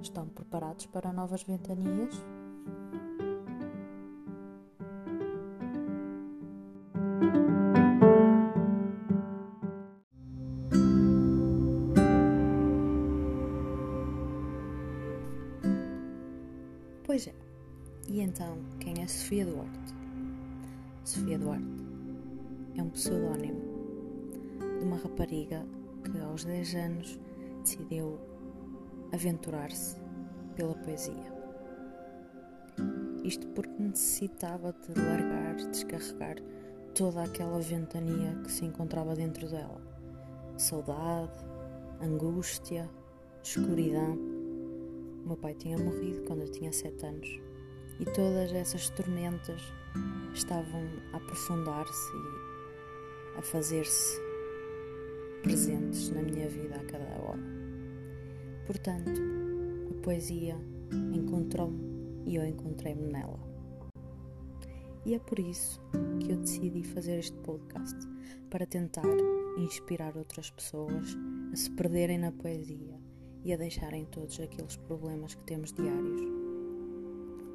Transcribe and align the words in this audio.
estão 0.00 0.26
preparados 0.28 0.86
para 0.86 1.12
novas 1.12 1.42
ventanias? 1.42 2.14
Pois 17.04 17.26
é. 17.26 17.34
E 18.08 18.20
então, 18.20 18.58
quem 18.80 19.02
é 19.02 19.06
Sofia 19.06 19.44
Duarte? 19.44 19.94
Sofia 21.04 21.38
Duarte 21.38 21.64
é 22.76 22.82
um 22.82 22.90
pseudónimo 22.90 23.60
de 24.78 24.84
uma 24.84 24.96
rapariga 24.96 25.66
que 26.04 26.18
aos 26.20 26.44
10 26.44 26.74
anos 26.74 27.18
decidiu 27.62 28.18
aventurar-se 29.12 29.96
pela 30.54 30.74
poesia. 30.74 31.32
Isto 33.24 33.48
porque 33.48 33.82
necessitava 33.82 34.72
de 34.72 35.00
largar, 35.00 35.56
descarregar 35.56 36.36
toda 36.94 37.22
aquela 37.22 37.60
ventania 37.60 38.34
que 38.42 38.50
se 38.50 38.64
encontrava 38.64 39.14
dentro 39.14 39.48
dela. 39.48 39.80
Saudade, 40.56 41.38
angústia, 42.00 42.88
escuridão. 43.42 44.14
O 45.24 45.28
meu 45.28 45.36
pai 45.36 45.54
tinha 45.54 45.78
morrido 45.78 46.22
quando 46.22 46.42
eu 46.42 46.50
tinha 46.50 46.72
7 46.72 47.06
anos 47.06 47.40
e 48.00 48.04
todas 48.04 48.52
essas 48.52 48.88
tormentas 48.90 49.60
estavam 50.32 50.82
a 51.12 51.16
aprofundar-se 51.16 52.12
e 52.16 53.38
a 53.38 53.42
fazer-se 53.42 54.20
presentes 55.42 56.10
na 56.10 56.22
minha 56.22 56.48
vida 56.48 56.76
a 56.76 56.84
cada 56.84 57.22
hora. 57.22 57.57
Portanto, 58.68 59.18
a 59.90 60.02
poesia 60.02 60.54
encontrou-me 61.14 61.80
e 62.26 62.36
eu 62.36 62.44
encontrei-me 62.44 63.10
nela. 63.10 63.40
E 65.06 65.14
é 65.14 65.18
por 65.18 65.38
isso 65.38 65.80
que 66.20 66.32
eu 66.32 66.36
decidi 66.36 66.82
fazer 66.82 67.18
este 67.18 67.38
podcast 67.38 67.96
para 68.50 68.66
tentar 68.66 69.06
inspirar 69.56 70.14
outras 70.18 70.50
pessoas 70.50 71.16
a 71.50 71.56
se 71.56 71.70
perderem 71.70 72.18
na 72.18 72.30
poesia 72.30 73.00
e 73.42 73.54
a 73.54 73.56
deixarem 73.56 74.04
todos 74.04 74.38
aqueles 74.38 74.76
problemas 74.76 75.34
que 75.34 75.44
temos 75.44 75.72
diários 75.72 76.20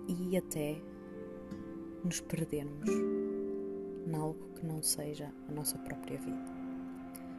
e 0.07 0.35
até 0.35 0.81
nos 2.03 2.21
perdermos 2.21 2.89
em 2.89 4.15
algo 4.15 4.49
que 4.55 4.65
não 4.65 4.81
seja 4.81 5.31
a 5.47 5.51
nossa 5.51 5.77
própria 5.77 6.17
vida. 6.17 6.43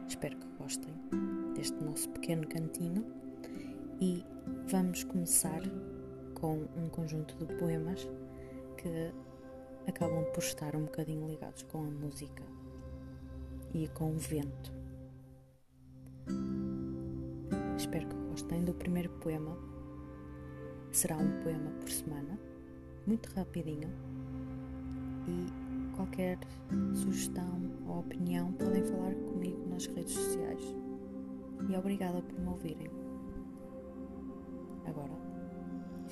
Espero 0.07 0.37
que 0.37 0.47
gostem 0.57 0.93
deste 1.55 1.83
nosso 1.83 2.09
pequeno 2.11 2.47
cantinho 2.47 3.24
e 3.99 4.25
vamos 4.67 5.03
começar 5.03 5.61
com 6.33 6.67
um 6.75 6.89
conjunto 6.89 7.35
de 7.37 7.53
poemas 7.55 8.07
que 8.77 9.13
acabam 9.87 10.23
por 10.33 10.43
estar 10.43 10.75
um 10.75 10.83
bocadinho 10.83 11.27
ligados 11.27 11.63
com 11.63 11.79
a 11.79 11.89
música 11.89 12.43
e 13.73 13.87
com 13.89 14.11
o 14.11 14.17
vento. 14.17 14.73
Espero 17.77 18.07
que 18.07 18.15
gostem 18.29 18.63
do 18.63 18.73
primeiro 18.73 19.09
poema. 19.19 19.57
Será 20.91 21.17
um 21.17 21.41
poema 21.41 21.71
por 21.79 21.89
semana, 21.89 22.39
muito 23.05 23.29
rapidinho 23.33 23.89
e 25.27 25.95
qualquer 25.95 26.37
sugestão 26.93 27.61
ou 27.87 27.99
opinião, 27.99 28.51
podem 28.53 28.83
falar 28.83 29.13
comigo 29.13 29.67
nas 29.69 29.85
redes 29.87 30.13
sociais. 30.13 30.75
E 31.69 31.75
obrigada 31.75 32.21
por 32.21 32.39
me 32.39 32.47
ouvirem. 32.49 33.04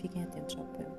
Fiquem 0.04 0.22
atentos 0.22 0.58
ao 0.58 0.66
poema. 0.66 0.92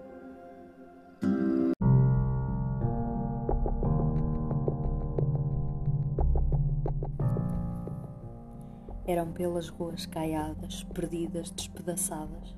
Eram 9.06 9.31
pelas 9.32 9.69
ruas 9.69 10.06
caiadas, 10.06 10.82
perdidas, 10.84 11.50
despedaçadas, 11.50 12.56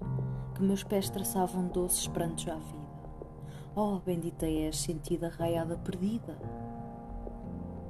que 0.55 0.63
meus 0.63 0.85
pés 0.85 1.11
traçavam 1.11 1.67
doces 1.67 2.07
prantos 2.07 2.47
à 2.47 2.55
vida 2.55 2.87
Oh, 3.75 3.99
bendita 3.99 4.47
és, 4.47 4.79
sentida 4.79 5.29
raiada 5.29 5.77
perdida. 5.77 6.39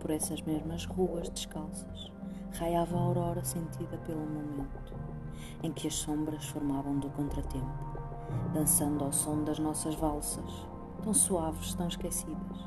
Por 0.01 0.11
essas 0.11 0.43
mesmas 0.43 0.85
ruas 0.87 1.29
descalças, 1.29 2.11
raiava 2.59 2.97
a 2.97 3.01
aurora 3.03 3.45
sentida 3.45 3.97
pelo 3.99 4.27
momento, 4.27 4.95
em 5.63 5.71
que 5.73 5.87
as 5.87 5.95
sombras 5.95 6.45
formavam 6.47 6.99
do 6.99 7.09
contratempo, 7.11 7.96
dançando 8.53 9.05
ao 9.05 9.13
som 9.13 9.45
das 9.45 9.59
nossas 9.59 9.95
valsas, 9.95 10.67
tão 11.03 11.13
suaves, 11.13 11.75
tão 11.75 11.89
esquecidas. 11.89 12.67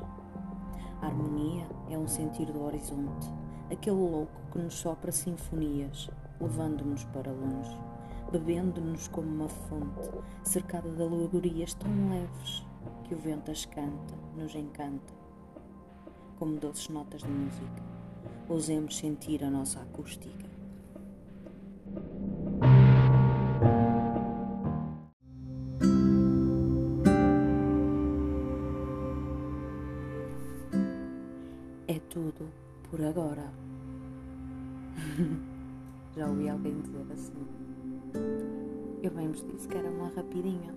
A 1.02 1.06
harmonia 1.06 1.66
é 1.88 1.98
um 1.98 2.06
sentir 2.06 2.46
do 2.46 2.62
horizonte, 2.62 3.28
aquele 3.70 3.96
louco 3.96 4.40
que 4.52 4.58
nos 4.58 4.74
sopra 4.74 5.10
sinfonias, 5.10 6.10
levando-nos 6.40 7.04
para 7.04 7.32
longe, 7.32 7.78
bebendo-nos 8.30 9.08
como 9.08 9.28
uma 9.28 9.48
fonte, 9.48 10.10
cercada 10.42 10.90
de 10.90 11.02
alegorias 11.02 11.74
tão 11.74 11.90
leves 12.10 12.66
que 13.04 13.14
o 13.14 13.18
vento 13.18 13.50
as 13.50 13.64
canta, 13.64 14.14
nos 14.36 14.54
encanta, 14.54 15.12
como 16.38 16.58
doces 16.58 16.88
notas 16.88 17.22
de 17.22 17.28
música. 17.28 17.82
Ousemos 18.48 18.96
sentir 18.96 19.44
a 19.44 19.50
nossa 19.50 19.80
acústica. 19.80 20.59
Tudo 32.10 32.50
por 32.90 33.00
agora. 33.02 33.48
Já 36.14 36.26
ouvi 36.26 36.48
alguém 36.48 36.80
dizer 36.80 37.06
assim. 37.12 37.46
Eu 39.02 39.10
bem 39.12 39.28
vos 39.28 39.44
disse 39.46 39.68
que 39.68 39.78
era 39.78 39.88
uma 39.88 40.08
rapidinha. 40.08 40.74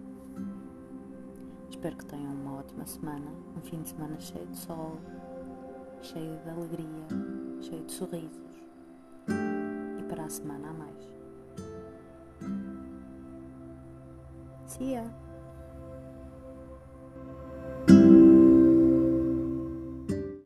Espero 1.70 1.98
que 1.98 2.06
tenham 2.06 2.32
uma 2.34 2.60
ótima 2.60 2.86
semana, 2.86 3.32
um 3.58 3.62
fim 3.62 3.82
de 3.82 3.90
semana 3.90 4.18
cheio 4.20 4.46
de 4.46 4.58
sol, 4.58 5.00
cheio 6.02 6.38
de 6.44 6.50
alegria, 6.50 7.08
cheio 7.62 7.84
de 7.84 7.92
sorrisos. 7.92 8.64
E 10.00 10.04
para 10.04 10.26
a 10.26 10.30
semana 10.30 10.70
a 10.70 10.74
mais. 10.74 11.14
See 14.68 14.94
ya! 14.94 15.22